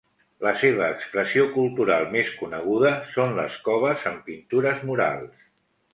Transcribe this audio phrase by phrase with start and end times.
[0.43, 5.49] La seva expressió cultural més coneguda són les coves amb pintures murals.